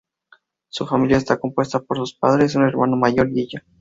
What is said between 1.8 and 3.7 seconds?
sus padres, un hermano mayor y ella.